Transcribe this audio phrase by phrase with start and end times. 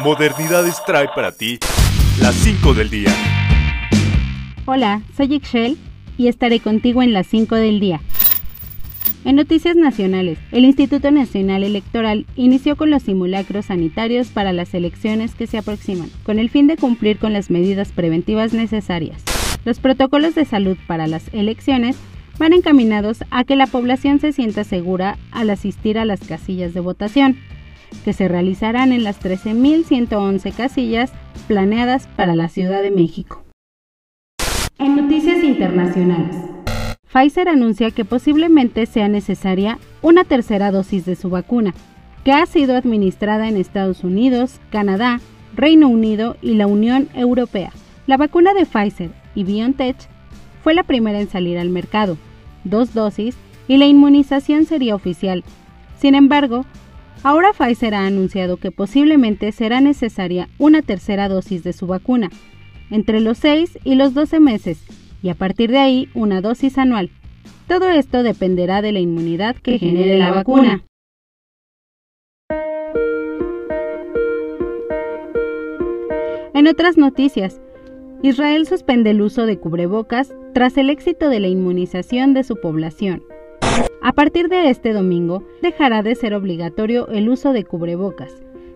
[0.00, 1.58] Modernidades trae para ti
[2.18, 3.10] las 5 del día.
[4.64, 5.76] Hola, soy Ixchel
[6.16, 8.00] y estaré contigo en las 5 del día.
[9.26, 15.34] En noticias nacionales, el Instituto Nacional Electoral inició con los simulacros sanitarios para las elecciones
[15.34, 19.22] que se aproximan, con el fin de cumplir con las medidas preventivas necesarias.
[19.66, 21.96] Los protocolos de salud para las elecciones
[22.38, 26.80] van encaminados a que la población se sienta segura al asistir a las casillas de
[26.80, 27.36] votación,
[28.04, 31.12] que se realizarán en las 13.111 casillas
[31.48, 33.44] planeadas para la Ciudad de México.
[34.78, 36.36] En noticias internacionales,
[37.12, 41.74] Pfizer anuncia que posiblemente sea necesaria una tercera dosis de su vacuna,
[42.24, 45.20] que ha sido administrada en Estados Unidos, Canadá,
[45.54, 47.70] Reino Unido y la Unión Europea.
[48.06, 49.96] La vacuna de Pfizer y BioNTech
[50.62, 52.16] fue la primera en salir al mercado,
[52.64, 53.36] dos dosis,
[53.68, 55.44] y la inmunización sería oficial.
[55.98, 56.64] Sin embargo,
[57.22, 62.30] ahora Pfizer ha anunciado que posiblemente será necesaria una tercera dosis de su vacuna,
[62.90, 64.84] entre los 6 y los 12 meses,
[65.22, 67.10] y a partir de ahí una dosis anual.
[67.68, 70.84] Todo esto dependerá de la inmunidad que genere la vacuna.
[76.54, 77.60] En otras noticias,
[78.22, 83.22] Israel suspende el uso de cubrebocas tras el éxito de la inmunización de su población.
[84.00, 88.32] A partir de este domingo, dejará de ser obligatorio el uso de cubrebocas,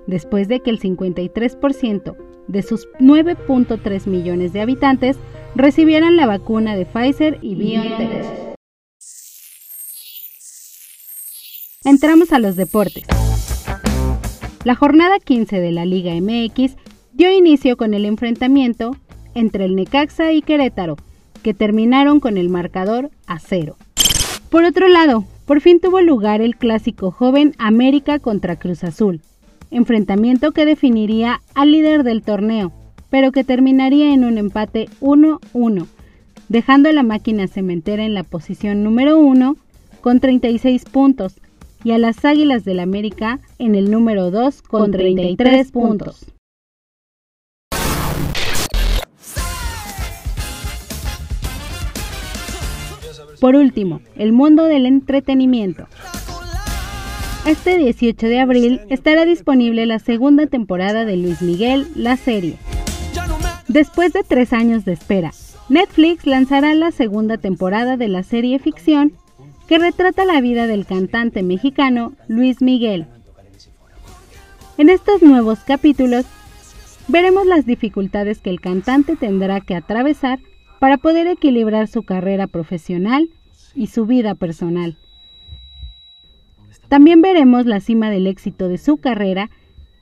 [0.07, 2.17] después de que el 53%
[2.47, 5.19] de sus 9.3 millones de habitantes
[5.55, 8.57] recibieran la vacuna de Pfizer y BioNTech.
[11.85, 13.05] Entramos a los deportes.
[14.65, 16.77] La jornada 15 de la Liga MX
[17.13, 18.97] dio inicio con el enfrentamiento
[19.35, 20.97] entre el Necaxa y Querétaro,
[21.43, 23.77] que terminaron con el marcador a cero.
[24.57, 29.21] Por otro lado, por fin tuvo lugar el clásico joven América contra Cruz Azul,
[29.71, 32.73] enfrentamiento que definiría al líder del torneo,
[33.11, 35.87] pero que terminaría en un empate 1-1,
[36.49, 39.59] dejando a la máquina cementera en la posición número 1
[40.00, 41.34] con 36 puntos
[41.84, 46.25] y a las Águilas del América en el número 2 con 33 puntos.
[53.47, 55.87] Por último, el mundo del entretenimiento.
[57.47, 62.56] Este 18 de abril estará disponible la segunda temporada de Luis Miguel, la serie.
[63.69, 65.31] Después de tres años de espera,
[65.69, 69.12] Netflix lanzará la segunda temporada de la serie ficción
[69.69, 73.06] que retrata la vida del cantante mexicano Luis Miguel.
[74.77, 76.25] En estos nuevos capítulos
[77.06, 80.41] veremos las dificultades que el cantante tendrá que atravesar
[80.81, 83.29] para poder equilibrar su carrera profesional
[83.76, 84.97] y su vida personal.
[86.88, 89.50] También veremos la cima del éxito de su carrera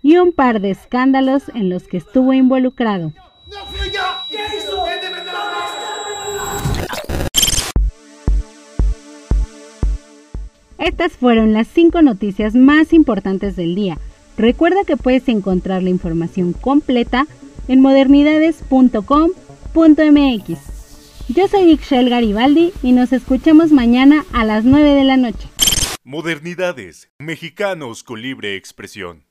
[0.03, 3.13] y un par de escándalos en los que estuvo involucrado.
[10.79, 13.99] Estas fueron las cinco noticias más importantes del día.
[14.37, 17.27] Recuerda que puedes encontrar la información completa
[17.69, 20.74] en modernidades.com.mx.
[21.29, 25.49] Yo soy Ixchel Garibaldi y nos escuchamos mañana a las 9 de la noche.
[26.05, 29.23] Modernidades, mexicanos con libre expresión.